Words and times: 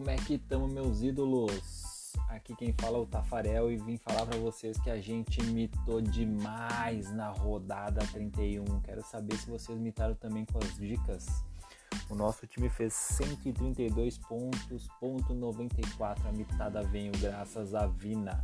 como 0.00 0.08
é 0.08 0.16
que 0.16 0.36
estamos, 0.36 0.72
meus 0.72 1.02
ídolos? 1.02 2.14
Aqui 2.30 2.56
quem 2.56 2.72
fala 2.72 2.96
é 2.96 3.00
o 3.02 3.06
Tafarel 3.06 3.70
e 3.70 3.76
vim 3.76 3.98
falar 3.98 4.24
para 4.24 4.38
vocês 4.38 4.80
que 4.80 4.88
a 4.88 4.98
gente 4.98 5.42
mitou 5.42 6.00
demais 6.00 7.12
na 7.12 7.28
rodada 7.28 8.00
31. 8.06 8.80
Quero 8.80 9.02
saber 9.02 9.36
se 9.36 9.50
vocês 9.50 9.78
mitaram 9.78 10.14
também 10.14 10.46
com 10.46 10.56
as 10.56 10.74
dicas. 10.78 11.26
O 12.08 12.14
nosso 12.14 12.46
time 12.46 12.70
fez 12.70 12.94
132 12.94 14.16
pontos, 14.16 14.88
ponto 14.98 15.34
94. 15.34 16.26
A 16.26 16.32
mitada 16.32 16.82
veio 16.82 17.12
graças 17.20 17.74
a 17.74 17.86
Vina. 17.86 18.40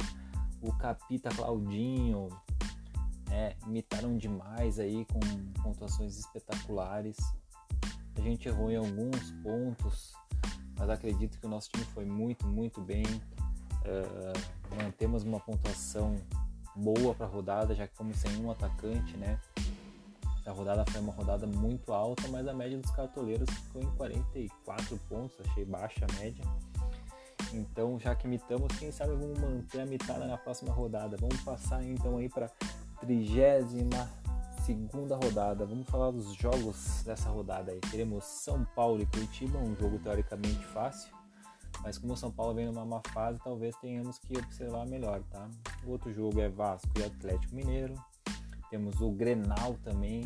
O 0.60 0.70
Capita 0.74 1.30
Claudinho, 1.30 2.28
é, 3.30 3.56
imitaram 3.66 4.18
demais 4.18 4.78
aí 4.78 5.06
com 5.06 5.62
pontuações 5.62 6.18
espetaculares. 6.18 7.16
A 8.14 8.20
gente 8.20 8.46
errou 8.46 8.70
em 8.70 8.76
alguns 8.76 9.30
pontos, 9.42 10.14
mas 10.76 10.90
acredito 10.90 11.38
que 11.38 11.46
o 11.46 11.48
nosso 11.48 11.70
time 11.70 11.84
foi 11.86 12.04
muito, 12.04 12.46
muito 12.46 12.80
bem. 12.80 13.04
Uh, 13.04 14.76
mantemos 14.82 15.22
uma 15.22 15.40
pontuação 15.40 16.16
boa 16.74 17.14
para 17.14 17.26
a 17.26 17.28
rodada, 17.28 17.74
já 17.74 17.86
que 17.86 17.96
fomos 17.96 18.16
sem 18.18 18.36
um 18.38 18.50
atacante, 18.50 19.16
né? 19.16 19.38
A 20.44 20.52
rodada 20.52 20.84
foi 20.90 21.00
uma 21.00 21.12
rodada 21.12 21.46
muito 21.46 21.92
alta, 21.92 22.28
mas 22.28 22.46
a 22.46 22.54
média 22.54 22.78
dos 22.78 22.90
cartoleiros 22.92 23.48
ficou 23.50 23.82
em 23.82 23.90
44 23.96 24.96
pontos, 25.08 25.36
achei 25.44 25.64
baixa 25.64 26.06
a 26.08 26.20
média. 26.20 26.44
Então, 27.52 27.98
já 27.98 28.14
que 28.14 28.28
mitamos, 28.28 28.68
quem 28.78 28.92
sabe 28.92 29.12
vamos 29.14 29.38
manter 29.38 29.80
a 29.80 29.86
mitada 29.86 30.24
na 30.26 30.36
próxima 30.36 30.72
rodada. 30.72 31.16
Vamos 31.16 31.40
passar 31.40 31.82
então 31.82 32.18
aí 32.18 32.28
para 32.28 32.48
trigésima 33.00 34.08
segunda 34.66 35.14
rodada. 35.14 35.64
Vamos 35.64 35.88
falar 35.88 36.10
dos 36.10 36.34
jogos 36.34 37.04
dessa 37.04 37.28
rodada 37.28 37.70
aí. 37.70 37.78
Teremos 37.88 38.24
São 38.24 38.64
Paulo 38.74 39.00
e 39.00 39.06
Curitiba, 39.06 39.58
um 39.58 39.76
jogo 39.76 39.96
teoricamente 40.00 40.66
fácil, 40.66 41.08
mas 41.84 41.96
como 41.96 42.16
São 42.16 42.32
Paulo 42.32 42.52
vem 42.52 42.66
numa 42.66 42.84
má 42.84 43.00
fase, 43.12 43.38
talvez 43.44 43.76
tenhamos 43.76 44.18
que 44.18 44.36
observar 44.36 44.84
melhor, 44.84 45.22
tá? 45.30 45.48
O 45.86 45.92
outro 45.92 46.12
jogo 46.12 46.40
é 46.40 46.48
Vasco 46.48 46.88
e 46.98 47.04
Atlético 47.04 47.54
Mineiro. 47.54 47.94
Temos 48.68 49.00
o 49.00 49.12
Grenal 49.12 49.76
também. 49.84 50.24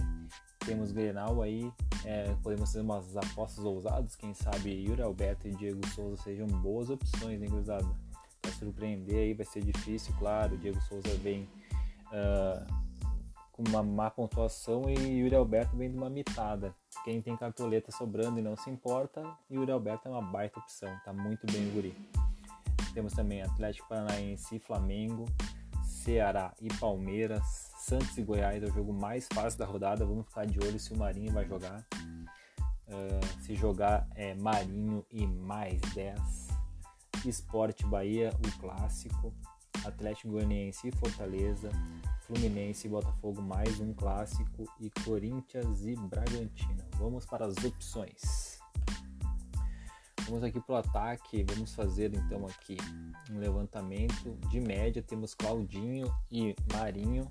Temos 0.65 0.91
Grenal 0.91 1.43
aí, 1.43 1.71
é, 2.07 2.35
podemos 2.43 2.71
fazer 2.71 2.81
umas 2.81 3.17
apostas 3.19 3.63
ousadas, 3.63 4.17
quem 4.17 4.33
sabe 4.33 4.71
Yuri 4.71 5.03
Alberto 5.03 5.49
e 5.49 5.51
Diego 5.55 5.87
Souza 5.89 6.23
sejam 6.23 6.47
boas 6.47 6.89
opções, 6.89 7.43
hein, 7.43 7.49
cruzada? 7.49 7.89
Para 8.41 8.53
surpreender 8.53 9.17
aí 9.17 9.35
vai 9.35 9.45
ser 9.45 9.63
difícil, 9.63 10.15
claro. 10.19 10.57
Diego 10.57 10.81
Souza 10.83 11.15
vem 11.23 11.49
uh, 12.13 12.90
com 13.61 13.69
uma 13.69 13.83
má 13.83 14.11
pontuação 14.11 14.85
e 14.89 15.19
Yuri 15.19 15.35
Alberto 15.35 15.77
vem 15.77 15.91
de 15.91 15.97
uma 15.97 16.09
mitada. 16.09 16.75
Quem 17.05 17.21
tem 17.21 17.37
cartoleta 17.37 17.93
sobrando 17.93 18.39
e 18.39 18.43
não 18.43 18.57
se 18.57 18.71
importa, 18.71 19.23
Yuri 19.51 19.71
Alberto 19.71 20.09
é 20.09 20.11
uma 20.11 20.23
baita 20.23 20.59
opção, 20.59 20.91
tá 21.05 21.13
muito 21.13 21.47
bem 21.53 21.69
o 21.69 21.73
guri. 21.73 21.95
Temos 22.95 23.13
também 23.13 23.43
Atlético 23.43 23.89
Paranaense 23.89 24.57
e 24.57 24.59
Flamengo, 24.59 25.27
Ceará 25.85 26.55
e 26.61 26.69
Palmeiras, 26.79 27.71
Santos 27.79 28.17
e 28.17 28.23
Goiás 28.23 28.63
é 28.63 28.67
o 28.67 28.73
jogo 28.73 28.93
mais 28.93 29.29
fácil 29.33 29.59
da 29.59 29.67
rodada. 29.67 30.07
Vamos 30.07 30.27
ficar 30.27 30.47
de 30.47 30.59
olho 30.59 30.79
se 30.81 30.93
o 30.93 30.97
Marinho 30.97 31.33
vai 31.33 31.47
jogar. 31.47 31.87
Uh, 32.89 33.43
se 33.43 33.55
jogar 33.55 34.09
é 34.17 34.35
Marinho 34.35 35.05
e 35.11 35.27
mais 35.27 35.81
10. 35.95 36.49
Esporte 37.27 37.85
Bahia, 37.87 38.33
o 38.45 38.61
clássico. 38.61 39.33
Atlético 39.85 40.33
Goianiense 40.33 40.89
e 40.89 40.93
Fortaleza, 40.93 41.71
Fluminense 42.31 42.87
e 42.87 42.91
Botafogo 42.91 43.43
mais 43.43 43.81
um 43.81 43.93
clássico 43.93 44.65
e 44.79 44.89
Corinthians 45.05 45.85
e 45.85 45.97
Bragantino. 45.97 46.85
Vamos 46.97 47.27
para 47.27 47.45
as 47.45 47.57
opções. 47.65 48.61
Vamos 50.27 50.45
aqui 50.45 50.61
para 50.61 50.75
o 50.75 50.77
ataque, 50.77 51.43
vamos 51.43 51.75
fazer 51.75 52.15
então 52.15 52.47
aqui 52.47 52.77
um 53.33 53.41
levantamento 53.41 54.39
de 54.49 54.61
média. 54.61 55.03
Temos 55.03 55.35
Claudinho 55.35 56.09
e 56.31 56.55
Marinho 56.73 57.29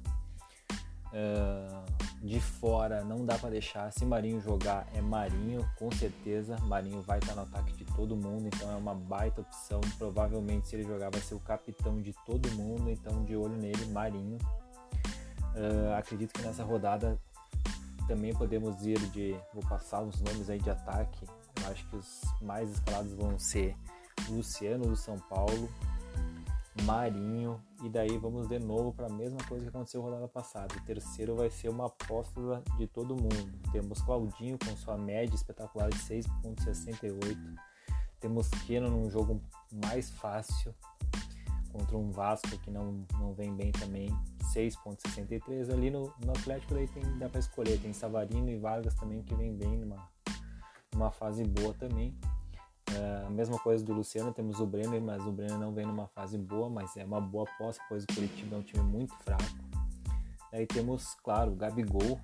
Uh, 1.12 2.24
de 2.24 2.40
fora 2.40 3.03
não 3.03 3.25
dá 3.25 3.35
para 3.35 3.50
deixar. 3.50 3.91
Se 3.91 4.06
Marinho 4.06 4.40
jogar, 4.40 4.88
é 4.94 5.01
Marinho, 5.01 5.68
com 5.75 5.90
certeza. 5.91 6.56
Marinho 6.59 7.01
vai 7.01 7.18
estar 7.18 7.34
tá 7.34 7.41
no 7.41 7.47
ataque 7.47 7.74
de 7.74 7.84
todo 7.95 8.16
mundo, 8.16 8.45
então 8.45 8.72
é 8.72 8.75
uma 8.75 8.94
baita 8.94 9.41
opção. 9.41 9.81
Provavelmente, 9.97 10.68
se 10.68 10.75
ele 10.75 10.84
jogar, 10.84 11.09
vai 11.09 11.19
ser 11.19 11.34
o 11.34 11.40
capitão 11.40 12.00
de 12.00 12.13
todo 12.28 12.47
mundo, 12.51 12.91
então 12.91 13.25
de 13.25 13.35
olho 13.35 13.57
nele, 13.57 13.85
Marinho. 13.88 14.38
Uh, 15.59 15.94
acredito 15.97 16.31
que 16.31 16.42
nessa 16.42 16.64
rodada 16.64 17.20
também 18.08 18.34
podemos 18.34 18.86
ir 18.86 18.97
de. 19.09 19.36
Vou 19.53 19.62
passar 19.68 20.02
os 20.02 20.22
nomes 20.22 20.50
aí 20.50 20.58
de 20.58 20.70
ataque. 20.70 21.28
Eu 21.62 21.70
acho 21.70 21.86
que 21.90 21.97
os 21.97 22.22
mais 22.42 22.72
escalados 22.72 23.14
vão 23.14 23.38
ser 23.38 23.75
Luciano 24.30 24.88
do 24.88 24.96
São 24.96 25.18
Paulo, 25.19 25.69
Marinho, 26.84 27.62
e 27.84 27.90
daí 27.90 28.18
vamos 28.18 28.48
de 28.48 28.58
novo 28.58 28.94
para 28.94 29.08
a 29.08 29.09
mesma 29.09 29.40
coisa 29.50 29.66
que 29.66 29.69
aconteceu 29.69 30.02
rodada 30.02 30.30
passada. 30.30 30.74
O 30.78 30.86
terceiro 30.86 31.36
vai 31.36 31.50
ser 31.50 31.68
uma 31.68 31.88
aposta 31.88 32.64
de 32.78 32.88
todo 32.88 33.18
mundo. 33.18 33.59
Temos 33.74 34.02
Claudinho 34.02 34.58
com 34.58 34.78
sua 34.78 34.98
média 34.98 35.36
espetacular 35.36 35.90
de 35.90 35.98
6.68. 35.98 37.38
Temos 38.22 38.48
Keno 38.66 38.90
num 38.90 39.09
jogo 39.09 39.42
mais 39.72 40.09
fácil 40.09 40.74
contra 41.72 41.97
um 41.97 42.12
Vasco 42.12 42.57
que 42.59 42.72
não, 42.72 43.06
não 43.19 43.34
vem 43.34 43.56
bem 43.56 43.72
também, 43.72 44.09
6.63. 44.53 45.72
Ali 45.72 45.90
no, 45.90 46.13
no 46.24 46.31
Atlético 46.31 46.74
daí 46.74 46.88
tem, 46.88 47.03
dá 47.18 47.30
para 47.30 47.40
escolher, 47.40 47.80
tem 47.80 47.94
Savarino 47.94 48.50
e 48.50 48.57
Vargas 48.57 48.94
também 48.96 49.22
que 49.22 49.35
vem 49.35 49.56
bem 49.56 49.78
numa, 49.78 50.09
numa 50.94 51.12
fase 51.12 51.44
boa 51.44 51.74
também. 51.74 52.16
É, 52.96 53.25
a 53.28 53.30
mesma 53.30 53.59
coisa 53.59 53.84
do 53.85 53.94
Luciano, 53.94 54.34
temos 54.34 54.59
o 54.59 54.66
Brenner, 54.66 55.02
mas 55.02 55.24
o 55.25 55.31
Brenner 55.31 55.59
não 55.59 55.72
vem 55.72 55.85
numa 55.85 56.07
fase 56.07 56.38
boa, 56.38 56.69
mas 56.69 56.97
é 56.97 57.06
uma 57.06 57.22
boa 57.22 57.47
aposta, 57.47 57.84
pois 57.88 58.03
o 58.03 58.07
Curitiba 58.07 58.56
é 58.56 58.59
um 58.59 58.63
time 58.63 58.84
muito 58.84 59.13
fraco. 59.18 59.44
Aí 60.51 60.66
temos, 60.66 61.13
claro, 61.24 61.51
o 61.51 61.56
Gabigol, 61.56 62.19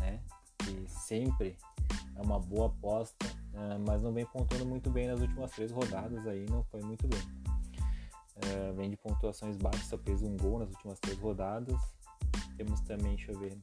né, 0.00 0.20
que 0.58 0.84
sempre 0.88 1.56
é 2.16 2.22
uma 2.22 2.40
boa 2.40 2.66
aposta, 2.66 3.26
é, 3.54 3.78
mas 3.86 4.02
não 4.02 4.12
vem 4.12 4.26
pontuando 4.26 4.66
muito 4.66 4.90
bem 4.90 5.06
nas 5.06 5.20
últimas 5.20 5.52
três 5.52 5.70
rodadas, 5.70 6.26
aí 6.26 6.44
não 6.50 6.64
foi 6.64 6.82
muito 6.82 7.06
bem. 7.06 7.47
Vem 8.78 8.90
de 8.90 8.96
pontuações 8.96 9.56
baixas, 9.56 9.86
só 9.86 9.98
fez 9.98 10.22
um 10.22 10.36
gol 10.36 10.60
nas 10.60 10.70
últimas 10.70 11.00
três 11.00 11.18
rodadas. 11.18 11.76
Temos 12.56 12.80
também, 12.82 13.16
deixa 13.16 13.32
eu 13.32 13.38
ver, 13.40 13.58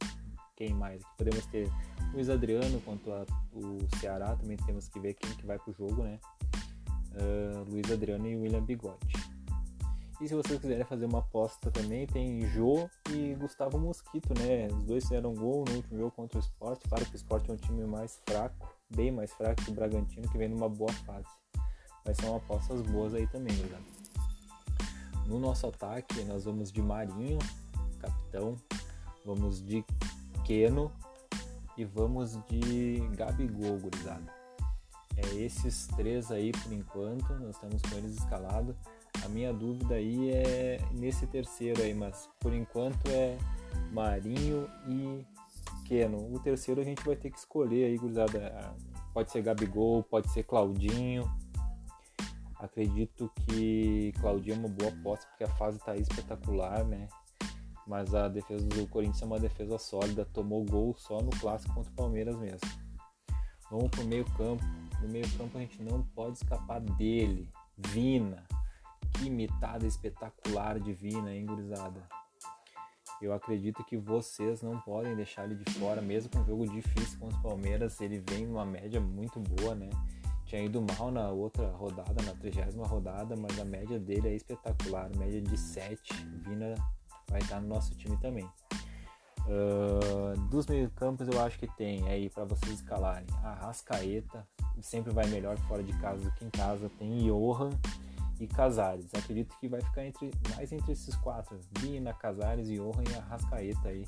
quem 0.57 0.73
mais? 0.73 1.01
Podemos 1.17 1.45
ter 1.45 1.71
Luiz 2.13 2.29
Adriano 2.29 2.81
quanto 2.81 3.13
a, 3.13 3.25
o 3.53 3.77
Ceará, 3.97 4.35
também 4.35 4.57
temos 4.57 4.89
que 4.89 4.99
ver 4.99 5.13
quem 5.13 5.33
que 5.37 5.45
vai 5.45 5.57
pro 5.57 5.71
jogo, 5.71 6.03
né? 6.03 6.19
Uh, 7.13 7.71
Luiz 7.71 7.89
Adriano 7.89 8.27
e 8.27 8.35
William 8.35 8.61
Bigode. 8.61 9.13
E 10.19 10.27
se 10.27 10.35
vocês 10.35 10.59
quiserem 10.59 10.83
fazer 10.83 11.05
uma 11.05 11.19
aposta 11.19 11.71
também, 11.71 12.05
tem 12.07 12.45
Jô 12.47 12.89
e 13.09 13.35
Gustavo 13.35 13.79
Mosquito, 13.79 14.33
né? 14.37 14.67
Os 14.67 14.83
dois 14.83 15.03
fizeram 15.03 15.33
gol 15.33 15.63
no 15.65 15.75
último 15.75 15.97
jogo 15.97 16.11
contra 16.11 16.37
o 16.37 16.41
Sport. 16.41 16.81
Claro 16.89 17.05
que 17.05 17.15
o 17.15 17.17
Sport 17.17 17.47
é 17.47 17.53
um 17.53 17.57
time 17.57 17.85
mais 17.85 18.21
fraco, 18.27 18.75
bem 18.93 19.11
mais 19.11 19.31
fraco 19.33 19.63
que 19.63 19.71
o 19.71 19.73
Bragantino, 19.73 20.29
que 20.29 20.37
vem 20.37 20.49
numa 20.49 20.67
boa 20.67 20.91
fase. 20.91 21.27
Mas 22.05 22.17
são 22.17 22.35
apostas 22.35 22.81
boas 22.81 23.13
aí 23.13 23.25
também, 23.27 23.55
galera. 23.55 24.04
No 25.25 25.39
nosso 25.39 25.67
ataque, 25.67 26.23
nós 26.23 26.45
vamos 26.45 26.71
de 26.71 26.81
Marinho, 26.81 27.39
capitão. 27.99 28.55
Vamos 29.25 29.59
de 29.59 29.83
Keno 30.43 30.91
e 31.75 31.83
vamos 31.83 32.37
de 32.47 32.99
Gabigol, 33.15 33.79
gurizada. 33.79 34.31
É 35.17 35.35
esses 35.35 35.87
três 35.87 36.31
aí 36.31 36.51
por 36.51 36.71
enquanto, 36.71 37.33
nós 37.39 37.55
estamos 37.55 37.81
com 37.81 37.95
eles 37.97 38.17
escalados. 38.17 38.75
A 39.23 39.29
minha 39.29 39.51
dúvida 39.51 39.95
aí 39.95 40.29
é 40.29 40.79
nesse 40.91 41.25
terceiro 41.25 41.81
aí, 41.81 41.93
mas 41.93 42.29
por 42.39 42.53
enquanto 42.53 43.07
é 43.07 43.35
Marinho 43.91 44.69
e 44.87 45.25
Keno. 45.85 46.31
O 46.31 46.39
terceiro 46.39 46.81
a 46.81 46.83
gente 46.83 47.03
vai 47.03 47.15
ter 47.15 47.31
que 47.31 47.39
escolher 47.39 47.85
aí, 47.85 47.97
gurizada. 47.97 48.75
Pode 49.11 49.31
ser 49.31 49.41
Gabigol, 49.41 50.03
pode 50.03 50.29
ser 50.31 50.43
Claudinho. 50.43 51.23
Acredito 52.59 53.31
que 53.35 54.13
Claudinho 54.19 54.55
é 54.55 54.59
uma 54.59 54.69
boa 54.69 54.91
aposta 54.91 55.27
porque 55.27 55.43
a 55.43 55.55
fase 55.55 55.79
tá 55.79 55.95
espetacular, 55.95 56.85
né? 56.85 57.07
Mas 57.85 58.15
a 58.15 58.27
defesa 58.27 58.65
do 58.67 58.87
Corinthians 58.87 59.21
é 59.21 59.25
uma 59.25 59.39
defesa 59.39 59.77
sólida, 59.77 60.25
tomou 60.25 60.65
gol 60.65 60.95
só 60.95 61.21
no 61.21 61.29
clássico 61.31 61.73
contra 61.75 61.91
o 61.91 61.95
Palmeiras 61.95 62.35
mesmo. 62.37 62.67
Vamos 63.69 63.89
pro 63.89 64.05
meio 64.05 64.25
campo. 64.37 64.63
No 65.01 65.09
meio 65.09 65.29
campo 65.37 65.57
a 65.57 65.61
gente 65.61 65.81
não 65.83 66.01
pode 66.01 66.37
escapar 66.37 66.79
dele. 66.79 67.49
Vina. 67.77 68.43
Que 69.13 69.25
imitada 69.27 69.85
espetacular 69.85 70.79
de 70.79 70.93
Vina, 70.93 71.33
hein, 71.33 71.45
gurizada? 71.45 72.07
Eu 73.21 73.33
acredito 73.33 73.83
que 73.85 73.95
vocês 73.95 74.61
não 74.61 74.79
podem 74.81 75.15
deixar 75.15 75.45
ele 75.45 75.55
de 75.55 75.71
fora, 75.73 76.01
mesmo 76.01 76.29
com 76.31 76.39
um 76.39 76.45
jogo 76.45 76.67
difícil 76.67 77.17
contra 77.19 77.37
o 77.37 77.41
Palmeiras. 77.41 78.01
Ele 78.01 78.23
vem 78.29 78.45
numa 78.45 78.65
média 78.65 78.99
muito 78.99 79.39
boa, 79.39 79.73
né? 79.73 79.89
Tinha 80.45 80.63
ido 80.63 80.81
mal 80.81 81.11
na 81.11 81.29
outra 81.29 81.67
rodada, 81.71 82.21
na 82.23 82.33
trigésima 82.33 82.85
rodada, 82.85 83.35
mas 83.35 83.59
a 83.59 83.65
média 83.65 83.99
dele 83.99 84.29
é 84.29 84.35
espetacular. 84.35 85.09
Média 85.17 85.41
de 85.41 85.57
7. 85.57 86.13
Vina 86.43 86.75
vai 87.29 87.41
estar 87.41 87.59
no 87.59 87.67
nosso 87.67 87.95
time 87.95 88.15
também. 88.17 88.47
Uh, 89.47 90.39
dos 90.49 90.65
meio 90.65 90.89
campos 90.91 91.27
eu 91.27 91.39
acho 91.43 91.59
que 91.59 91.67
tem 91.75 92.07
aí 92.07 92.29
para 92.29 92.45
vocês 92.45 92.73
escalarem 92.73 93.27
a 93.43 93.53
Rascaeta, 93.53 94.47
sempre 94.81 95.13
vai 95.13 95.27
melhor 95.27 95.55
fora 95.67 95.83
de 95.83 95.93
casa 95.99 96.23
do 96.23 96.31
que 96.31 96.45
em 96.45 96.49
casa, 96.49 96.89
tem 96.97 97.19
Johan 97.27 97.69
e 98.39 98.47
Casares. 98.47 99.05
Acredito 99.13 99.55
que 99.59 99.67
vai 99.67 99.81
ficar 99.81 100.05
entre 100.05 100.31
mais 100.55 100.71
entre 100.71 100.91
esses 100.91 101.15
quatro, 101.17 101.59
Vina, 101.79 102.13
Casares, 102.13 102.67
Johan 102.67 103.03
e 103.09 103.15
Arrascaeta 103.15 103.89
aí, 103.89 104.05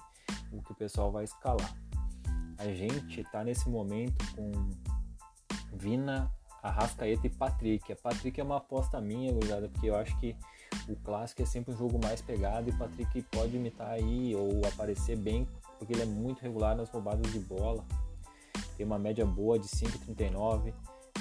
o 0.51 0.61
que 0.61 0.71
o 0.71 0.75
pessoal 0.75 1.11
vai 1.11 1.23
escalar. 1.23 1.75
A 2.57 2.65
gente 2.69 3.23
tá 3.31 3.43
nesse 3.43 3.69
momento 3.69 4.25
com 4.35 4.51
Vina, 5.73 6.31
Arrascaeta 6.61 7.27
e 7.27 7.29
Patrick. 7.29 7.91
A 7.91 7.95
Patrick 7.95 8.39
é 8.39 8.43
uma 8.43 8.57
aposta 8.57 8.99
minha, 8.99 9.31
gurizada, 9.31 9.69
porque 9.69 9.89
eu 9.89 9.95
acho 9.95 10.17
que 10.19 10.35
o 10.87 10.95
clássico 10.97 11.41
é 11.41 11.45
sempre 11.45 11.73
um 11.73 11.77
jogo 11.77 11.99
mais 12.01 12.21
pegado 12.21 12.69
e 12.69 12.73
o 12.73 12.77
Patrick 12.77 13.21
pode 13.23 13.55
imitar 13.55 13.91
aí 13.91 14.35
ou 14.35 14.61
aparecer 14.67 15.17
bem, 15.17 15.47
porque 15.77 15.93
ele 15.93 16.03
é 16.03 16.05
muito 16.05 16.41
regular 16.41 16.75
nas 16.75 16.89
roubadas 16.89 17.31
de 17.31 17.39
bola. 17.39 17.85
Tem 18.75 18.85
uma 18.85 18.99
média 18.99 19.25
boa 19.25 19.57
de 19.57 19.67
5,39 19.67 20.73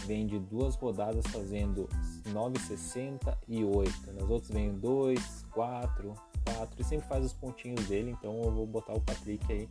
vem 0.06 0.26
de 0.26 0.38
duas 0.38 0.76
rodadas 0.76 1.26
fazendo 1.26 1.88
9,60 2.28 3.36
e 3.48 3.64
8. 3.64 4.12
Nas 4.12 4.30
outras 4.30 4.50
vem 4.50 4.72
2, 4.78 5.44
4, 5.50 6.14
4 6.44 6.80
e 6.80 6.84
sempre 6.84 7.08
faz 7.08 7.24
os 7.24 7.32
pontinhos 7.32 7.86
dele, 7.86 8.10
então 8.10 8.40
eu 8.42 8.52
vou 8.52 8.66
botar 8.66 8.92
o 8.94 9.00
Patrick 9.00 9.52
aí 9.52 9.68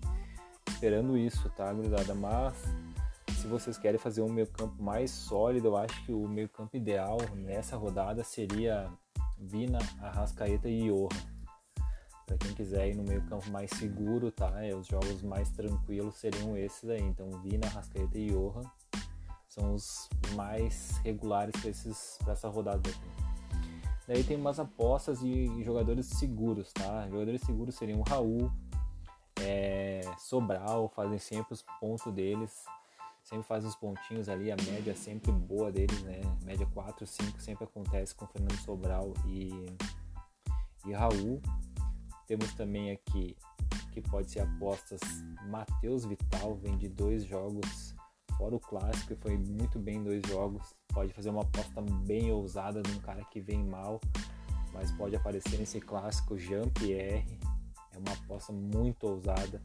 esperando 0.67 1.17
isso, 1.17 1.49
tá, 1.51 1.71
gurizada? 1.71 2.13
Mas 2.13 2.53
se 3.45 3.49
vocês 3.49 3.77
querem 3.77 3.99
fazer 3.99 4.23
um 4.23 4.31
meio 4.31 4.47
campo 4.47 4.81
mais 4.81 5.11
sólido, 5.11 5.67
eu 5.67 5.77
acho 5.77 6.03
que 6.03 6.11
o 6.11 6.27
meio 6.27 6.49
campo 6.49 6.75
ideal 6.75 7.17
nessa 7.35 7.77
rodada 7.77 8.23
seria 8.23 8.91
Vina, 9.37 9.77
Arrascaeta 10.01 10.67
e 10.67 10.87
Johan. 10.87 11.09
Para 12.25 12.39
quem 12.39 12.55
quiser 12.55 12.89
ir 12.89 12.95
no 12.95 13.03
meio 13.03 13.21
campo 13.27 13.47
mais 13.51 13.69
seguro, 13.69 14.31
tá? 14.31 14.65
É, 14.65 14.73
os 14.73 14.87
jogos 14.87 15.21
mais 15.21 15.51
tranquilos 15.51 16.15
seriam 16.15 16.57
esses 16.57 16.89
aí. 16.89 17.01
Então, 17.01 17.29
Vina, 17.43 17.67
Arrascaeta 17.67 18.17
e 18.17 18.31
Johan 18.31 18.63
são 19.47 19.75
os 19.75 20.09
mais 20.33 20.97
regulares 21.03 21.53
para 22.23 22.33
essa 22.33 22.49
rodada 22.49 22.89
aqui. 22.89 22.99
Daí 24.07 24.23
tem 24.23 24.37
umas 24.37 24.59
apostas 24.59 25.21
e 25.21 25.63
jogadores 25.63 26.07
seguros, 26.07 26.73
tá? 26.73 27.07
Jogadores 27.09 27.41
seguros 27.41 27.75
seriam 27.75 27.99
o 27.99 28.03
Raul, 28.03 28.51
é, 29.39 30.01
Sobral, 30.17 30.89
fazem 30.89 31.19
sempre 31.19 31.53
os 31.53 31.63
pontos 31.79 32.11
deles, 32.11 32.65
sempre 33.25 33.43
fazem 33.43 33.67
os 33.67 33.75
pontinhos 33.75 34.29
ali, 34.29 34.51
a 34.51 34.55
média 34.55 34.91
é 34.91 34.95
sempre 34.95 35.31
boa 35.31 35.71
deles, 35.71 36.01
né? 36.03 36.21
Média 36.43 36.65
4, 36.73 37.05
5 37.05 37.41
sempre 37.41 37.65
acontece 37.65 38.15
com 38.15 38.25
Fernando 38.27 38.57
Sobral 38.59 39.13
e, 39.27 39.65
e 40.85 40.93
Raul. 40.93 41.41
Temos 42.27 42.53
também 42.53 42.91
aqui 42.91 43.35
que 43.91 44.01
pode 44.01 44.31
ser 44.31 44.41
apostas 44.41 45.01
Matheus 45.47 46.05
Vital, 46.05 46.55
vem 46.55 46.77
de 46.77 46.87
dois 46.87 47.25
jogos 47.25 47.95
fora 48.37 48.55
o 48.55 48.59
clássico 48.59 49.13
e 49.13 49.15
foi 49.15 49.37
muito 49.37 49.79
bem 49.79 49.97
em 49.97 50.03
dois 50.03 50.21
jogos. 50.27 50.75
Pode 50.93 51.13
fazer 51.13 51.29
uma 51.29 51.41
aposta 51.41 51.81
bem 51.81 52.31
ousada 52.31 52.81
num 52.87 52.99
cara 52.99 53.23
que 53.25 53.39
vem 53.39 53.63
mal, 53.63 53.99
mas 54.73 54.91
pode 54.91 55.15
aparecer 55.15 55.57
nesse 55.57 55.79
clássico 55.79 56.37
Jean-Pierre. 56.37 57.39
É 57.91 57.97
uma 57.97 58.11
aposta 58.11 58.51
muito 58.51 59.07
ousada, 59.07 59.61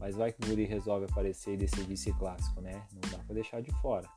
mas 0.00 0.16
vai 0.16 0.32
que 0.32 0.42
o 0.42 0.46
Guri 0.48 0.64
resolve 0.64 1.04
aparecer 1.04 1.54
e 1.54 1.56
decidir 1.58 1.92
esse 1.92 2.12
clássico, 2.14 2.60
né? 2.62 2.82
Não 2.92 3.10
dá 3.10 3.18
para 3.18 3.34
deixar 3.34 3.60
de 3.60 3.70
fora. 3.82 4.08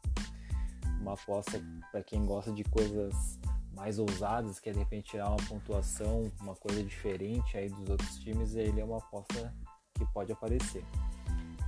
Uma 1.01 1.13
aposta 1.13 1.61
para 1.91 2.01
quem 2.01 2.25
gosta 2.25 2.51
de 2.53 2.63
coisas 2.63 3.37
mais 3.75 3.99
ousadas, 3.99 4.59
quer 4.59 4.71
de 4.71 4.79
repente 4.79 5.11
tirar 5.11 5.27
uma 5.27 5.47
pontuação, 5.47 6.31
uma 6.39 6.55
coisa 6.55 6.81
diferente 6.81 7.57
aí 7.57 7.69
dos 7.69 7.89
outros 7.89 8.17
times, 8.19 8.55
ele 8.55 8.79
é 8.79 8.85
uma 8.85 8.97
aposta 8.97 9.53
que 9.93 10.05
pode 10.13 10.31
aparecer. 10.31 10.85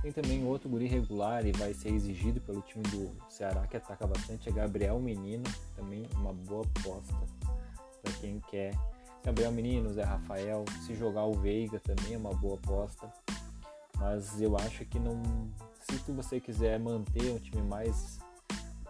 Tem 0.00 0.12
também 0.12 0.44
outro 0.46 0.68
guri 0.68 0.86
regular 0.86 1.44
e 1.44 1.52
vai 1.52 1.74
ser 1.74 1.92
exigido 1.92 2.40
pelo 2.40 2.62
time 2.62 2.84
do 2.84 3.12
Ceará 3.28 3.66
que 3.66 3.76
ataca 3.76 4.06
bastante, 4.06 4.48
é 4.48 4.52
Gabriel 4.52 4.98
Menino, 4.98 5.44
também 5.74 6.06
uma 6.14 6.32
boa 6.32 6.64
aposta 6.64 7.14
para 8.02 8.12
quem 8.20 8.40
quer. 8.48 8.72
Gabriel 9.24 9.50
Menino, 9.50 9.92
Zé 9.92 10.04
Rafael, 10.04 10.64
se 10.86 10.94
jogar 10.94 11.24
o 11.24 11.34
Veiga 11.34 11.80
também 11.80 12.14
é 12.14 12.18
uma 12.18 12.32
boa 12.32 12.56
aposta. 12.56 13.12
Mas 13.96 14.40
eu 14.40 14.56
acho 14.56 14.84
que 14.84 14.98
não. 14.98 15.22
Se 15.80 16.12
você 16.12 16.40
quiser 16.40 16.78
manter 16.78 17.32
um 17.32 17.38
time 17.38 17.62
mais 17.62 18.18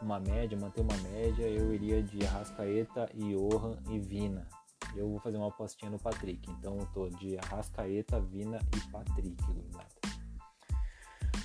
uma 0.00 0.20
média, 0.20 0.58
manter 0.58 0.80
uma 0.80 0.96
média, 0.98 1.46
eu 1.48 1.72
iria 1.72 2.02
de 2.02 2.24
Arrascaeta, 2.26 3.08
Johan 3.14 3.76
e 3.90 3.98
Vina. 3.98 4.46
Eu 4.94 5.10
vou 5.10 5.20
fazer 5.20 5.36
uma 5.36 5.48
apostinha 5.48 5.90
no 5.90 5.98
Patrick. 5.98 6.50
Então 6.50 6.78
eu 6.78 6.86
tô 6.86 7.08
de 7.08 7.38
Arrascaeta, 7.38 8.20
Vina 8.20 8.58
e 8.74 8.90
Patrick. 8.90 9.36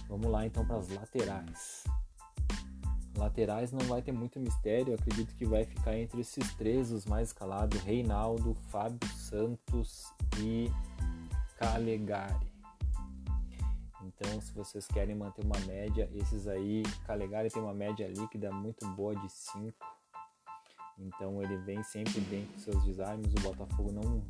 Vamos 0.08 0.28
lá 0.28 0.46
então 0.46 0.66
para 0.66 0.78
as 0.78 0.90
laterais. 0.90 1.84
Laterais 3.18 3.72
não 3.72 3.86
vai 3.86 4.02
ter 4.02 4.12
muito 4.12 4.40
mistério, 4.40 4.94
acredito 4.94 5.36
que 5.36 5.46
vai 5.46 5.66
ficar 5.66 5.98
entre 5.98 6.22
esses 6.22 6.54
três 6.56 6.92
os 6.92 7.06
mais 7.06 7.30
escalados: 7.30 7.80
Reinaldo, 7.82 8.56
Fábio 8.70 9.08
Santos 9.10 10.04
e 10.40 10.72
Calegari. 11.58 12.51
Então, 14.22 14.40
se 14.40 14.54
vocês 14.54 14.86
querem 14.86 15.16
manter 15.16 15.44
uma 15.44 15.60
média, 15.62 16.08
esses 16.14 16.48
aí, 16.48 16.84
Calegari 17.08 17.50
tem 17.50 17.60
uma 17.60 17.74
média 17.74 18.08
líquida 18.08 18.52
muito 18.52 18.88
boa 18.90 19.16
de 19.16 19.28
5. 19.28 19.76
Então, 21.00 21.42
ele 21.42 21.58
vem 21.58 21.82
sempre 21.82 22.22
bem 22.22 22.46
com 22.46 22.60
seus 22.60 22.84
desarmes. 22.84 23.34
O 23.34 23.42
Botafogo 23.42 23.92
não 23.92 24.24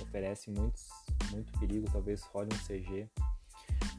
oferece 0.00 0.50
muitos, 0.50 0.88
muito 1.30 1.52
perigo, 1.58 1.86
talvez 1.92 2.22
role 2.22 2.48
um 2.54 2.66
CG. 2.66 3.06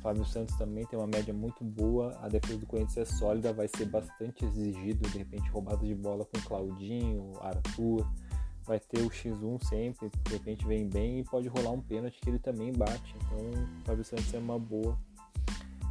Fábio 0.02 0.26
Santos 0.26 0.58
também 0.58 0.84
tem 0.88 0.98
uma 0.98 1.08
média 1.08 1.34
muito 1.34 1.64
boa. 1.64 2.18
A 2.24 2.28
defesa 2.28 2.58
do 2.58 2.66
Corinthians 2.66 2.98
é 2.98 3.06
sólida, 3.06 3.54
vai 3.54 3.68
ser 3.68 3.86
bastante 3.86 4.46
exigido. 4.46 5.08
De 5.10 5.20
repente, 5.20 5.48
roubada 5.52 5.86
de 5.86 5.94
bola 5.94 6.26
com 6.26 6.42
Claudinho, 6.42 7.34
Arthur. 7.40 8.04
Vai 8.64 8.80
ter 8.80 9.02
o 9.02 9.12
X1 9.12 9.64
sempre, 9.64 10.10
de 10.10 10.32
repente 10.32 10.66
vem 10.66 10.90
bem 10.90 11.20
e 11.20 11.24
pode 11.24 11.48
rolar 11.48 11.70
um 11.70 11.82
pênalti 11.82 12.20
que 12.20 12.30
ele 12.32 12.40
também 12.40 12.74
bate. 12.74 13.16
Então, 13.16 13.68
Fábio 13.86 14.04
Santos 14.04 14.34
é 14.34 14.40
uma 14.40 14.58
boa. 14.58 14.98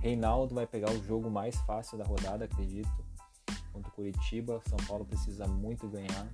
Reinaldo 0.05 0.55
vai 0.55 0.67
pegar 0.67 0.91
o 0.91 1.03
jogo 1.03 1.31
mais 1.31 1.57
fácil 1.63 1.97
da 1.97 2.05
rodada, 2.05 2.45
acredito. 2.45 2.91
Contra 3.73 3.91
o 3.91 3.95
Curitiba, 3.95 4.61
São 4.69 4.77
Paulo 4.87 5.07
precisa 5.07 5.47
muito 5.47 5.89
ganhar. 5.89 6.29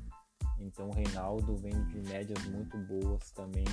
Então, 0.58 0.88
o 0.88 0.92
Reinaldo 0.92 1.56
vem 1.56 1.84
de 1.84 2.00
médias 2.00 2.44
muito 2.46 2.76
boas 2.76 3.30
também 3.30 3.64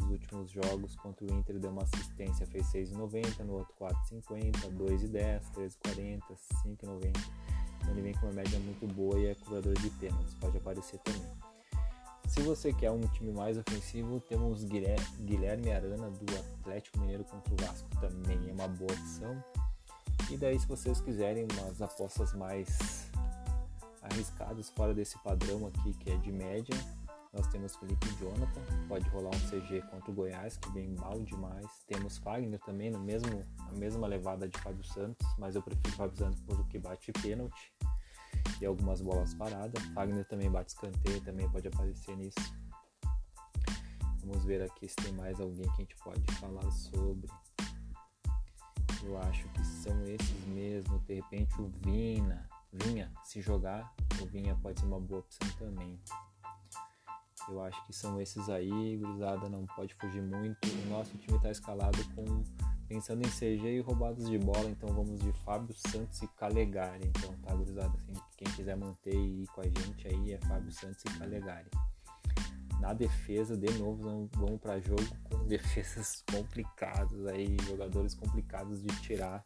nos 0.00 0.10
últimos 0.10 0.50
jogos 0.50 0.96
contra 0.96 1.26
o 1.26 1.34
Inter 1.34 1.58
deu 1.58 1.70
uma 1.70 1.82
assistência, 1.82 2.46
fez 2.46 2.66
6,90, 2.72 3.44
no 3.44 3.54
outro 3.54 3.74
4,50, 3.78 4.52
2,10, 4.72 5.42
3,40, 5.52 6.20
5,90. 6.64 7.12
Então 7.80 7.90
ele 7.90 8.02
vem 8.02 8.14
com 8.14 8.26
uma 8.26 8.32
média 8.32 8.58
muito 8.60 8.86
boa 8.94 9.18
e 9.18 9.26
é 9.26 9.34
cobrador 9.34 9.74
de 9.74 9.90
pênaltis, 9.90 10.34
pode 10.34 10.56
aparecer 10.56 10.98
também. 11.00 11.45
Se 12.26 12.40
você 12.42 12.72
quer 12.72 12.90
um 12.90 13.00
time 13.00 13.32
mais 13.32 13.56
ofensivo, 13.56 14.20
temos 14.20 14.64
Guilherme 14.64 15.72
Arana 15.72 16.10
do 16.10 16.36
Atlético 16.60 16.98
Mineiro 16.98 17.24
contra 17.24 17.52
o 17.54 17.56
Vasco, 17.56 17.88
também 18.00 18.38
é 18.48 18.52
uma 18.52 18.68
boa 18.68 18.92
opção. 18.92 19.42
E 20.30 20.36
daí, 20.36 20.58
se 20.58 20.66
vocês 20.66 21.00
quiserem 21.00 21.46
umas 21.52 21.80
apostas 21.80 22.34
mais 22.34 23.10
arriscadas 24.02 24.70
fora 24.70 24.92
desse 24.92 25.16
padrão 25.22 25.66
aqui, 25.68 25.94
que 25.94 26.10
é 26.10 26.16
de 26.16 26.32
média, 26.32 26.74
nós 27.32 27.46
temos 27.48 27.76
Felipe 27.76 28.08
Jonathan, 28.18 28.62
pode 28.88 29.08
rolar 29.10 29.30
um 29.30 29.48
CG 29.48 29.82
contra 29.82 30.10
o 30.10 30.14
Goiás, 30.14 30.56
que 30.56 30.70
vem 30.72 30.88
mal 30.88 31.20
demais. 31.20 31.66
Temos 31.86 32.18
Fagner 32.18 32.58
também, 32.60 32.90
no 32.90 32.98
mesmo, 32.98 33.44
na 33.58 33.72
mesma 33.72 34.06
levada 34.06 34.48
de 34.48 34.58
Fábio 34.60 34.84
Santos, 34.84 35.26
mas 35.38 35.54
eu 35.54 35.62
prefiro 35.62 35.92
Fábio 35.92 36.16
Santos 36.16 36.40
porque 36.40 36.78
bate 36.78 37.12
pênalti 37.12 37.72
e 38.60 38.66
algumas 38.66 39.00
bolas 39.00 39.34
paradas. 39.34 39.82
Fagner 39.94 40.24
também 40.26 40.50
bate 40.50 40.70
escanteio, 40.72 41.20
também 41.22 41.48
pode 41.50 41.68
aparecer 41.68 42.16
nisso. 42.16 42.38
Vamos 44.24 44.44
ver 44.44 44.62
aqui 44.62 44.88
se 44.88 44.96
tem 44.96 45.12
mais 45.12 45.40
alguém 45.40 45.62
que 45.62 45.70
a 45.70 45.84
gente 45.84 45.96
pode 45.96 46.34
falar 46.34 46.70
sobre. 46.70 47.28
Eu 49.02 49.18
acho 49.22 49.48
que 49.50 49.64
são 49.64 50.02
esses 50.04 50.46
mesmo. 50.48 50.98
De 51.00 51.14
repente 51.14 51.60
o 51.60 51.68
Vina, 51.68 52.48
Vinha, 52.72 53.12
se 53.24 53.40
jogar, 53.40 53.94
o 54.20 54.26
Vinha 54.26 54.56
pode 54.62 54.80
ser 54.80 54.86
uma 54.86 55.00
boa 55.00 55.20
opção 55.20 55.48
também. 55.58 55.98
Eu 57.48 57.62
acho 57.62 57.84
que 57.86 57.92
são 57.92 58.20
esses 58.20 58.48
aí, 58.48 58.96
gurizada, 58.96 59.48
não 59.48 59.64
pode 59.66 59.94
fugir 59.94 60.20
muito. 60.20 60.58
O 60.66 60.90
nosso 60.90 61.16
time 61.18 61.36
está 61.36 61.50
escalado 61.50 61.98
com 62.14 62.42
pensando 62.88 63.26
em 63.26 63.30
CG 63.30 63.76
e 63.76 63.80
roubadas 63.80 64.28
de 64.28 64.38
bola, 64.38 64.68
então 64.68 64.88
vamos 64.88 65.20
de 65.20 65.32
Fábio 65.44 65.74
Santos 65.74 66.22
e 66.22 66.28
Calegari. 66.28 67.06
Então, 67.06 67.32
tá, 67.42 67.54
gurizada, 67.54 67.96
assim, 67.96 68.20
quem 68.36 68.52
quiser 68.54 68.76
manter 68.76 69.14
e 69.14 69.42
ir 69.42 69.46
com 69.48 69.60
a 69.60 69.64
gente 69.64 70.08
aí 70.08 70.32
é 70.32 70.38
Fábio 70.38 70.72
Santos 70.72 71.02
e 71.04 71.18
Calegari. 71.18 71.70
Na 72.80 72.92
defesa, 72.92 73.56
de 73.56 73.72
novo, 73.78 74.28
vamos 74.34 74.60
para 74.60 74.78
jogo 74.80 75.02
com 75.24 75.44
defesas 75.48 76.22
complicadas 76.30 77.26
aí, 77.26 77.56
jogadores 77.66 78.14
complicados 78.14 78.82
de 78.82 78.88
tirar. 79.00 79.44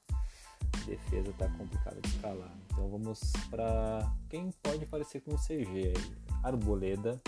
Defesa 0.87 1.33
tá 1.39 1.49
complicada 1.51 2.01
de 2.01 2.09
escalar. 2.09 2.57
Então 2.67 2.89
vamos 2.89 3.21
para 3.51 4.13
quem 4.29 4.51
pode 4.63 4.87
parecer 4.87 5.21
com 5.21 5.37
CG 5.37 5.95
aí. 5.97 6.21
Arboleda, 6.43 7.21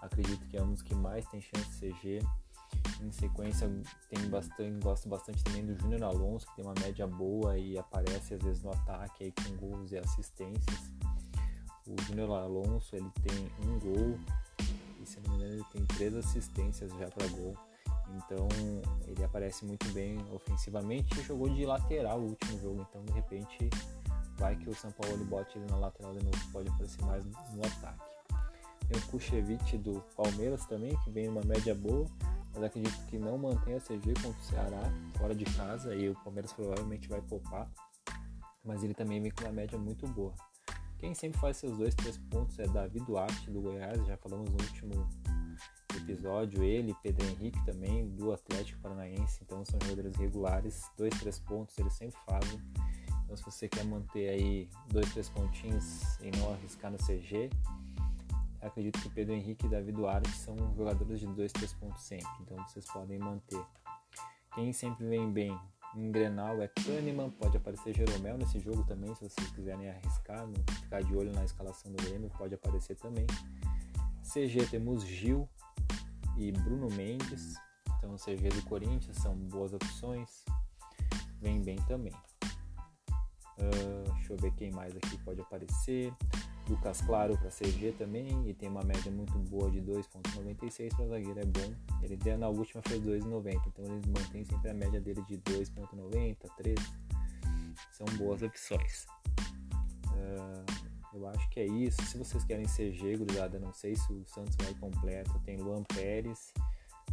Acredito 0.00 0.46
que 0.46 0.56
é 0.56 0.62
um 0.62 0.72
dos 0.72 0.82
que 0.82 0.94
mais 0.94 1.26
tem 1.26 1.40
chance 1.40 1.68
de 1.80 1.92
CG. 1.92 2.18
Em 3.00 3.12
sequência, 3.12 3.70
tem 4.10 4.28
bastante, 4.28 4.82
gosto 4.82 5.08
bastante 5.08 5.42
também 5.44 5.64
do 5.64 5.74
Júnior 5.78 6.02
Alonso, 6.02 6.46
que 6.46 6.56
tem 6.56 6.64
uma 6.64 6.74
média 6.80 7.06
boa 7.06 7.56
e 7.56 7.78
aparece 7.78 8.34
às 8.34 8.42
vezes 8.42 8.62
no 8.62 8.70
ataque 8.70 9.24
aí 9.24 9.32
com 9.32 9.56
gols 9.56 9.92
e 9.92 9.98
assistências. 9.98 10.90
O 11.86 12.02
Júnior 12.02 12.30
Alonso 12.32 12.96
ele 12.96 13.10
tem 13.22 13.50
um 13.66 13.78
gol 13.78 14.18
e 15.00 15.06
se 15.06 15.20
não 15.20 15.30
me 15.30 15.36
engano 15.36 15.54
ele 15.54 15.64
tem 15.72 15.86
três 15.86 16.14
assistências 16.14 16.90
já 16.92 17.08
para 17.08 17.26
gol. 17.28 17.56
Então 18.16 18.48
ele 19.06 19.22
aparece 19.24 19.64
muito 19.64 19.88
bem 19.92 20.18
ofensivamente 20.32 21.18
e 21.18 21.22
jogou 21.22 21.48
de 21.48 21.64
lateral 21.64 22.20
o 22.20 22.28
último 22.30 22.58
jogo. 22.60 22.86
Então 22.88 23.04
de 23.04 23.12
repente 23.12 23.70
vai 24.38 24.56
que 24.56 24.68
o 24.68 24.74
São 24.74 24.90
Paulo 24.92 25.24
bote 25.24 25.58
ele 25.58 25.66
na 25.70 25.76
lateral 25.76 26.14
de 26.14 26.24
novo, 26.24 26.38
pode 26.52 26.68
aparecer 26.68 27.04
mais 27.04 27.24
no 27.24 27.64
ataque. 27.64 28.04
Tem 28.88 28.98
o 28.98 29.06
Kuchevich 29.08 29.76
do 29.78 30.02
Palmeiras 30.16 30.64
também, 30.64 30.96
que 31.04 31.10
vem 31.10 31.26
numa 31.26 31.42
média 31.42 31.74
boa, 31.74 32.06
mas 32.54 32.62
acredito 32.62 33.06
que 33.06 33.18
não 33.18 33.38
mantém 33.38 33.74
a 33.74 33.80
CG 33.80 34.14
contra 34.22 34.40
o 34.40 34.42
Ceará, 34.42 34.92
fora 35.16 35.34
de 35.34 35.44
casa, 35.44 35.94
e 35.94 36.08
o 36.08 36.14
Palmeiras 36.16 36.52
provavelmente 36.52 37.08
vai 37.08 37.20
poupar, 37.22 37.70
mas 38.64 38.82
ele 38.82 38.94
também 38.94 39.20
vem 39.20 39.30
com 39.30 39.44
uma 39.44 39.52
média 39.52 39.78
muito 39.78 40.06
boa. 40.08 40.34
Quem 40.98 41.14
sempre 41.14 41.40
faz 41.40 41.56
seus 41.56 41.78
dois, 41.78 41.94
três 41.94 42.18
pontos 42.18 42.58
é 42.58 42.66
Davi 42.66 42.98
Duarte 43.00 43.50
do 43.50 43.60
Goiás, 43.60 44.04
já 44.06 44.16
falamos 44.16 44.50
no 44.50 44.56
último 44.56 45.08
episódio, 45.96 46.62
ele, 46.62 46.94
Pedro 47.02 47.26
Henrique 47.26 47.64
também, 47.64 48.08
do 48.10 48.32
Atlético 48.32 48.80
Paranaense, 48.80 49.40
então 49.42 49.64
são 49.64 49.78
jogadores 49.82 50.16
regulares, 50.16 50.90
dois, 50.96 51.14
três 51.18 51.38
pontos 51.38 51.78
eles 51.78 51.92
sempre 51.92 52.18
fazem. 52.26 52.60
Então 53.24 53.36
se 53.36 53.44
você 53.44 53.68
quer 53.68 53.84
manter 53.84 54.30
aí 54.30 54.70
dois, 54.88 55.10
três 55.12 55.28
pontinhos 55.28 56.18
e 56.20 56.30
não 56.38 56.52
arriscar 56.52 56.90
no 56.90 56.98
CG, 56.98 57.50
acredito 58.60 59.00
que 59.00 59.08
Pedro 59.10 59.34
Henrique 59.34 59.66
e 59.66 59.68
Davi 59.68 59.92
Duarte 59.92 60.30
são 60.30 60.56
jogadores 60.74 61.20
de 61.20 61.26
dois, 61.26 61.52
três 61.52 61.72
pontos 61.74 62.02
sempre, 62.02 62.28
então 62.40 62.56
vocês 62.66 62.84
podem 62.86 63.18
manter. 63.18 63.64
Quem 64.54 64.72
sempre 64.72 65.06
vem 65.06 65.30
bem 65.30 65.58
em 65.94 66.10
Grenal 66.10 66.60
é 66.60 66.68
Kahneman, 66.68 67.30
pode 67.30 67.56
aparecer 67.56 67.94
Jeromel 67.94 68.36
nesse 68.36 68.58
jogo 68.58 68.84
também, 68.84 69.14
se 69.14 69.28
vocês 69.28 69.50
quiserem 69.50 69.88
arriscar, 69.88 70.46
ficar 70.82 71.02
de 71.02 71.16
olho 71.16 71.32
na 71.32 71.44
escalação 71.44 71.90
do 71.92 72.02
Grêmio, 72.02 72.30
pode 72.36 72.54
aparecer 72.54 72.96
também. 72.96 73.26
CG 74.22 74.66
temos 74.66 75.04
Gil, 75.04 75.48
e 76.38 76.52
Bruno 76.52 76.88
Mendes. 76.92 77.54
Então, 77.98 78.16
CG 78.16 78.48
do 78.48 78.62
Corinthians 78.62 79.16
são 79.16 79.34
boas 79.34 79.74
opções. 79.74 80.44
Vem 81.40 81.60
bem 81.60 81.76
também. 81.88 82.12
Uh, 83.58 84.12
deixa 84.14 84.32
eu 84.32 84.36
ver 84.36 84.52
quem 84.52 84.70
mais 84.70 84.96
aqui 84.96 85.18
pode 85.24 85.40
aparecer. 85.40 86.14
Lucas 86.68 87.00
Claro 87.00 87.36
para 87.38 87.50
CG 87.50 87.92
também. 87.98 88.48
E 88.48 88.54
tem 88.54 88.68
uma 88.68 88.82
média 88.82 89.10
muito 89.10 89.38
boa 89.38 89.70
de 89.70 89.80
2,96 89.80 90.94
para 90.94 91.06
zagueiro. 91.06 91.40
É 91.40 91.44
bom. 91.44 91.74
Ele 92.02 92.36
na 92.36 92.48
última 92.48 92.82
fez 92.86 93.02
2,90. 93.02 93.60
Então 93.66 93.84
ele 93.84 94.06
mantém 94.08 94.44
sempre 94.44 94.70
a 94.70 94.74
média 94.74 95.00
dele 95.00 95.22
de 95.22 95.38
2,90, 95.38 96.36
3. 96.56 96.78
São 97.92 98.06
boas 98.16 98.42
opções. 98.42 99.06
Uh, 100.08 100.88
eu 101.14 101.26
acho 101.28 101.48
que 101.50 101.60
é 101.60 101.66
isso. 101.66 102.02
Se 102.02 102.18
vocês 102.18 102.44
querem 102.44 102.66
CG, 102.66 103.16
gurizada, 103.16 103.58
não 103.58 103.72
sei 103.72 103.96
se 103.96 104.12
o 104.12 104.24
Santos 104.26 104.56
vai 104.56 104.74
completo. 104.74 105.38
Tem 105.44 105.56
Luan 105.56 105.82
Pérez, 105.84 106.52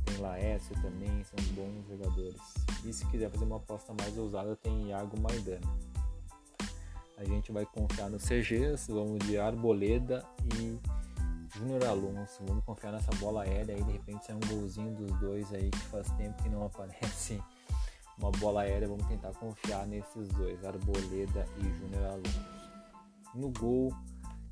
tem 0.04 0.18
Laércio 0.18 0.76
também, 0.82 1.24
são 1.24 1.40
bons 1.54 1.88
jogadores. 1.88 2.42
E 2.84 2.94
se 2.94 3.06
quiser 3.08 3.30
fazer 3.32 3.46
uma 3.46 3.58
aposta 3.58 3.94
mais 3.94 4.18
ousada, 4.18 4.56
tem 4.56 4.90
Iago 4.90 5.20
Maidana. 5.20 5.95
A 7.18 7.24
gente 7.24 7.52
vai 7.52 7.66
confiar 7.66 8.10
no 8.10 8.18
CGs, 8.18 8.92
vamos 8.92 9.20
de 9.26 9.38
Arboleda 9.38 10.26
e 10.60 10.80
Júnior 11.58 11.86
Alonso. 11.86 12.44
Vamos 12.46 12.64
confiar 12.64 12.92
nessa 12.92 13.12
bola 13.16 13.44
aérea 13.44 13.76
aí, 13.76 13.84
de 13.84 13.92
repente 13.94 14.32
é 14.32 14.36
um 14.36 14.40
golzinho 14.40 14.94
dos 14.96 15.20
dois 15.20 15.54
aí 15.54 15.70
que 15.70 15.80
faz 15.80 16.10
tempo 16.12 16.42
que 16.44 16.50
não 16.50 16.66
aparece 16.66 17.42
uma 18.20 18.32
bola 18.32 18.62
aérea. 18.62 18.88
Vamos 18.88 19.06
tentar 19.08 19.32
confiar 19.34 19.88
nesses 19.88 20.28
dois, 20.30 20.64
Arboleda 20.64 21.48
e 21.58 21.64
Júnior 21.64 22.06
Alonso 22.06 22.56
no 23.36 23.52
gol, 23.52 23.94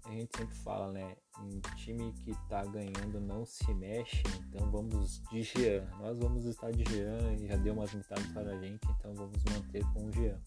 a 0.06 0.12
gente 0.12 0.38
sempre 0.38 0.56
fala, 0.58 0.92
né? 0.92 1.16
Em 1.42 1.60
time 1.78 2.12
que 2.12 2.36
tá 2.48 2.64
ganhando 2.66 3.20
não 3.20 3.46
se 3.46 3.74
mexe, 3.74 4.22
então 4.48 4.70
vamos 4.70 5.22
de 5.32 5.42
Jean. 5.42 5.88
Nós 6.00 6.18
vamos 6.20 6.46
estar 6.46 6.72
de 6.72 6.84
Jean 6.84 7.34
e 7.34 7.48
já 7.48 7.56
deu 7.56 7.74
umas 7.74 7.94
metades 7.94 8.28
para 8.34 8.52
a 8.52 8.60
gente, 8.60 8.86
então 9.00 9.14
vamos 9.16 9.42
manter 9.46 9.84
com 9.94 10.06
o 10.06 10.12
Jean. 10.12 10.38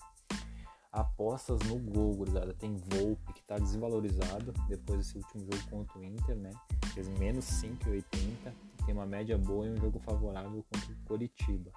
Apostas 0.97 1.61
no 1.69 1.79
gol, 1.79 2.15
gurizada. 2.15 2.55
Tem 2.55 2.75
Volpe 2.75 3.35
que 3.35 3.41
está 3.41 3.59
desvalorizado 3.59 4.55
depois 4.67 5.01
desse 5.01 5.19
último 5.19 5.45
jogo 5.45 5.69
contra 5.69 5.99
o 5.99 6.05
Inter, 6.05 6.35
né? 6.37 6.51
Fez 6.95 7.07
menos 7.19 7.45
5,80. 7.45 8.55
Tem 8.87 8.95
uma 8.95 9.05
média 9.05 9.37
boa 9.37 9.67
e 9.67 9.73
um 9.73 9.77
jogo 9.77 9.99
favorável 9.99 10.65
contra 10.73 10.93
o 10.93 10.97
Coritiba. 11.07 11.71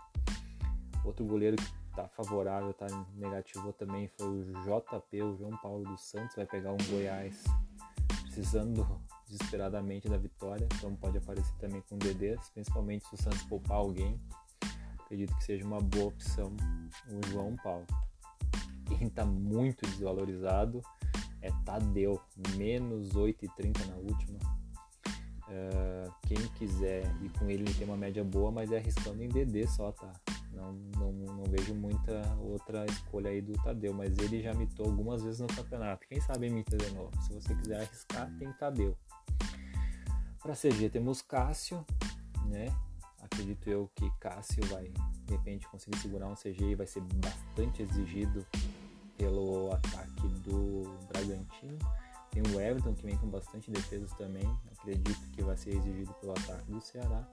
Outro 1.03 1.25
goleiro 1.25 1.57
que 1.57 1.65
tá 1.93 2.07
favorável, 2.07 2.73
tá 2.73 2.87
negativo 3.13 3.73
também 3.73 4.07
foi 4.17 4.27
o 4.27 4.45
JP, 4.45 5.21
o 5.21 5.35
João 5.35 5.57
Paulo 5.57 5.83
dos 5.83 6.01
Santos, 6.01 6.37
vai 6.37 6.45
pegar 6.45 6.71
um 6.71 6.77
Goiás 6.89 7.43
precisando 8.23 8.87
desesperadamente 9.27 10.07
da 10.07 10.17
vitória, 10.17 10.65
então 10.77 10.95
pode 10.95 11.17
aparecer 11.17 11.53
também 11.57 11.83
com 11.89 11.97
DDs, 11.97 12.49
principalmente 12.51 13.05
se 13.05 13.15
o 13.15 13.17
Santos 13.17 13.43
poupar 13.43 13.77
alguém. 13.77 14.17
Acredito 15.03 15.35
que 15.35 15.43
seja 15.43 15.65
uma 15.65 15.81
boa 15.81 16.05
opção 16.05 16.55
o 17.11 17.27
João 17.27 17.57
Paulo. 17.57 17.85
Quem 18.97 19.07
está 19.07 19.25
muito 19.25 19.85
desvalorizado 19.85 20.81
é 21.41 21.51
Tadeu, 21.65 22.19
menos 22.57 23.13
8,30 23.13 23.85
na 23.87 23.95
última. 23.95 24.39
Uh, 25.47 26.13
quem 26.27 26.37
quiser 26.49 27.03
ir 27.23 27.29
com 27.39 27.49
ele, 27.49 27.63
ele 27.63 27.73
tem 27.73 27.87
uma 27.87 27.97
média 27.97 28.23
boa, 28.23 28.51
mas 28.51 28.71
é 28.71 28.77
arriscando 28.77 29.23
em 29.23 29.29
DD 29.29 29.67
só, 29.67 29.91
tá? 29.91 30.11
Não, 30.53 30.73
não, 30.73 31.11
não 31.11 31.43
vejo 31.45 31.73
muita 31.73 32.21
outra 32.39 32.85
escolha 32.85 33.29
aí 33.29 33.41
do 33.41 33.53
Tadeu, 33.53 33.93
mas 33.93 34.17
ele 34.19 34.41
já 34.41 34.53
mitou 34.53 34.85
algumas 34.85 35.23
vezes 35.23 35.39
no 35.39 35.47
campeonato. 35.47 36.05
Quem 36.07 36.19
sabe 36.19 36.47
imita 36.47 36.77
de 36.77 36.91
novo. 36.91 37.11
Se 37.23 37.33
você 37.33 37.55
quiser 37.55 37.81
arriscar, 37.81 38.31
tem 38.37 38.51
Tadeu. 38.53 38.95
Para 40.41 40.53
CG 40.53 40.89
temos 40.89 41.21
Cássio, 41.21 41.85
né? 42.45 42.67
Acredito 43.21 43.69
eu 43.69 43.89
que 43.95 44.09
Cássio 44.19 44.65
vai 44.67 44.91
de 45.25 45.33
repente 45.33 45.67
conseguir 45.67 45.97
segurar 45.97 46.27
um 46.27 46.35
CG 46.35 46.63
e 46.63 46.75
vai 46.75 46.87
ser 46.87 47.01
bastante 47.01 47.81
exigido 47.83 48.45
pelo 49.19 49.71
ataque 49.73 50.27
do 50.43 50.97
Bragantino. 51.09 51.77
Tem 52.31 52.41
o 52.41 52.59
Everton 52.59 52.95
que 52.95 53.05
vem 53.05 53.17
com 53.17 53.27
bastante 53.27 53.69
defesas 53.69 54.11
também. 54.13 54.43
Acredito 54.71 55.19
que 55.33 55.43
vai 55.43 55.55
ser 55.57 55.75
exigido 55.75 56.11
pelo 56.15 56.31
ataque 56.31 56.71
do 56.71 56.81
Ceará 56.81 57.27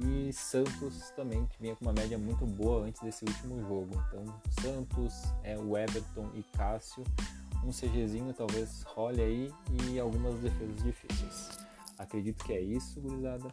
e 0.00 0.32
Santos 0.32 1.10
também, 1.16 1.44
que 1.46 1.60
vinha 1.60 1.74
com 1.74 1.84
uma 1.84 1.92
média 1.92 2.16
muito 2.16 2.46
boa 2.46 2.86
antes 2.86 3.02
desse 3.02 3.24
último 3.24 3.60
jogo. 3.62 3.90
Então, 4.08 4.40
Santos, 4.62 5.24
é, 5.42 5.58
o 5.58 5.76
Everton 5.76 6.30
e 6.34 6.42
Cássio, 6.56 7.04
um 7.64 7.70
CGzinho 7.70 8.32
talvez 8.32 8.82
role 8.84 9.20
aí 9.20 9.52
e 9.84 9.98
algumas 9.98 10.38
defesas 10.38 10.82
difíceis. 10.82 11.48
Acredito 11.98 12.44
que 12.44 12.52
é 12.52 12.60
isso, 12.60 13.00
gurizada. 13.00 13.52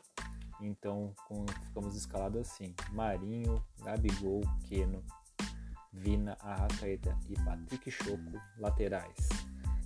Então, 0.62 1.14
com, 1.28 1.46
ficamos 1.66 1.96
escalados 1.96 2.42
assim: 2.42 2.74
Marinho, 2.92 3.64
Gabigol, 3.84 4.42
Keno, 4.70 5.04
Vina, 5.96 6.38
Arrascaeta 6.40 7.18
e 7.30 7.36
Patrick 7.44 7.90
Choco, 7.92 8.40
laterais. 8.58 9.30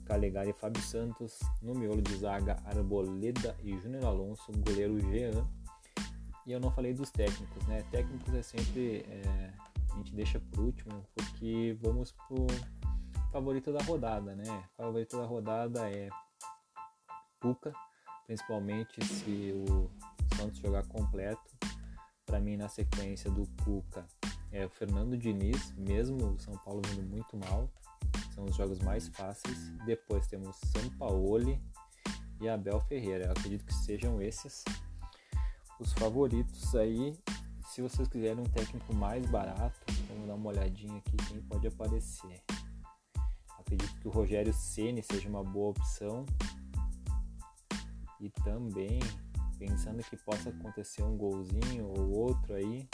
Calegari 0.06 0.50
e 0.50 0.54
Fábio 0.54 0.82
Santos, 0.82 1.40
no 1.62 1.76
miolo 1.76 2.02
de 2.02 2.16
zaga, 2.18 2.58
Arboleda 2.66 3.56
e 3.64 3.78
Júnior 3.78 4.06
Alonso, 4.06 4.52
goleiro 4.52 5.00
Jean 5.00 5.48
e 6.50 6.52
eu 6.52 6.60
não 6.60 6.72
falei 6.72 6.96
dos 6.96 7.12
técnicos, 7.12 7.64
né? 7.68 7.84
Técnicos 7.92 8.34
é 8.34 8.42
sempre. 8.42 9.06
É, 9.08 9.54
a 9.92 9.98
gente 9.98 10.16
deixa 10.16 10.40
por 10.40 10.62
último, 10.62 11.06
porque 11.14 11.78
vamos 11.80 12.12
pro 12.12 12.48
favorito 13.32 13.72
da 13.72 13.84
rodada, 13.84 14.36
né? 14.36 14.64
Favorito 14.76 15.16
da 15.16 15.28
rodada 15.28 15.88
é 15.88 16.10
Puca, 17.40 17.72
principalmente 18.26 19.00
se 19.06 19.54
o 19.70 19.92
Santos 20.36 20.58
jogar 20.58 20.88
completo. 20.88 21.56
Para 22.26 22.40
mim, 22.40 22.58
na 22.58 22.68
sequência 22.68 23.30
do 23.30 23.48
Cuca, 23.64 24.08
é 24.52 24.66
o 24.66 24.70
Fernando 24.70 25.18
Diniz, 25.18 25.74
mesmo 25.78 26.34
o 26.34 26.40
São 26.40 26.54
Paulo 26.58 26.82
vindo 26.88 27.04
muito 27.04 27.38
mal. 27.38 27.70
São 28.34 28.46
os 28.46 28.56
jogos 28.56 28.80
mais 28.80 29.08
fáceis. 29.10 29.70
Depois 29.86 30.28
temos 30.28 30.56
São 30.56 30.90
e 32.42 32.48
Abel 32.48 32.80
Ferreira. 32.82 33.26
Eu 33.26 33.32
acredito 33.32 33.66
que 33.66 33.74
sejam 33.74 34.22
esses 34.22 34.64
os 35.80 35.94
favoritos 35.94 36.76
aí. 36.76 37.18
Se 37.68 37.82
vocês 37.82 38.08
quiserem 38.08 38.40
um 38.40 38.50
técnico 38.50 38.94
mais 38.96 39.26
barato, 39.28 39.80
vamos 40.08 40.28
dar 40.28 40.36
uma 40.36 40.50
olhadinha 40.50 40.98
aqui 40.98 41.16
quem 41.28 41.42
pode 41.42 41.68
aparecer. 41.68 42.42
Acredito 43.60 44.00
que 44.00 44.08
o 44.08 44.12
Rogério 44.12 44.54
Ceni 44.54 45.04
seja 45.04 45.30
uma 45.30 45.44
boa 45.44 45.70
opção. 45.70 46.26
E 48.20 48.30
também 48.44 49.00
pensando 49.58 50.04
que 50.04 50.18
possa 50.18 50.50
acontecer 50.50 51.04
um 51.04 51.18
golzinho 51.18 51.86
ou 51.86 52.10
outro 52.10 52.54
aí. 52.54 52.88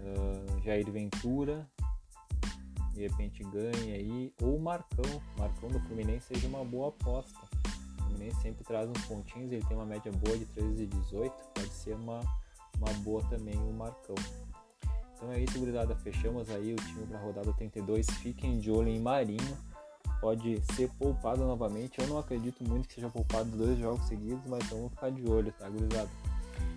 Uh, 0.00 0.60
Jair 0.62 0.90
Ventura, 0.90 1.68
de 2.92 3.00
repente 3.00 3.42
ganha 3.44 3.94
aí. 3.94 4.32
Ou 4.42 4.58
Marcão, 4.58 5.22
Marcão 5.36 5.68
do 5.68 5.80
Fluminense 5.80 6.26
seja 6.26 6.48
uma 6.48 6.64
boa 6.64 6.88
aposta. 6.88 7.38
Fluminense 8.04 8.40
sempre 8.40 8.64
traz 8.64 8.88
uns 8.88 9.04
pontinhos, 9.06 9.52
ele 9.52 9.64
tem 9.64 9.76
uma 9.76 9.86
média 9.86 10.10
boa 10.10 10.36
de 10.36 10.46
13 10.46 10.82
e 10.82 10.86
18, 10.86 11.32
pode 11.54 11.70
ser 11.70 11.94
uma 11.94 12.20
uma 12.80 12.92
boa 13.00 13.22
também 13.24 13.56
o 13.56 13.72
Marcão. 13.72 14.14
Então 15.14 15.32
é 15.32 15.40
isso, 15.40 15.58
gurizada. 15.58 15.96
Fechamos 15.96 16.48
aí 16.50 16.72
o 16.72 16.76
time 16.76 17.06
para 17.06 17.18
a 17.18 17.22
rodada 17.22 17.52
32. 17.52 18.06
Fiquem 18.22 18.58
de 18.58 18.70
olho 18.70 18.88
em 18.88 19.00
Marinho. 19.00 19.58
Pode 20.20 20.62
ser 20.74 20.88
poupado 20.98 21.44
novamente. 21.44 22.00
Eu 22.00 22.06
não 22.06 22.18
acredito 22.18 22.62
muito 22.64 22.88
que 22.88 22.94
seja 22.94 23.08
poupado 23.08 23.50
dois 23.50 23.78
jogos 23.78 24.06
seguidos, 24.06 24.44
mas 24.46 24.64
vamos 24.68 24.90
ficar 24.90 25.10
de 25.10 25.28
olho, 25.28 25.52
tá, 25.52 25.68
gurizada? 25.68 26.08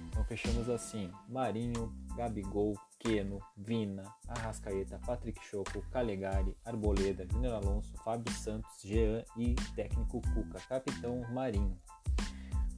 Então 0.10 0.24
fechamos 0.26 0.70
assim: 0.70 1.12
Marinho, 1.30 1.94
Gabigol, 2.16 2.76
Keno, 3.02 3.40
Vina, 3.58 4.04
Arrascaeta, 4.28 5.00
Patrick 5.06 5.44
Choco, 5.44 5.82
Calegari, 5.92 6.56
Arboleda, 6.64 7.28
Júnior 7.32 7.56
Alonso, 7.56 7.92
Fábio 8.04 8.32
Santos, 8.34 8.80
Jean 8.84 9.24
e 9.36 9.56
técnico 9.76 10.22
Cuca, 10.34 10.60
capitão 10.70 11.22
Marinho. 11.32 11.78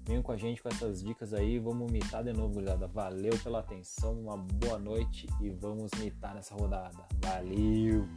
Venham 0.06 0.24
com 0.24 0.32
a 0.32 0.38
gente 0.38 0.62
com 0.62 0.70
essas 0.70 1.02
dicas 1.02 1.34
aí. 1.34 1.60
Vamos 1.60 1.92
mitar 1.92 2.24
de 2.24 2.34
novo, 2.34 2.56
gurizada. 2.56 2.88
Valeu 2.88 3.38
pela 3.40 3.60
atenção, 3.60 4.14
uma 4.20 4.38
boa 4.38 4.78
noite 4.78 5.28
e 5.42 5.50
vamos 5.50 5.92
mitar 6.00 6.36
nessa 6.36 6.56
rodada. 6.56 7.06
Valeu! 7.22 8.08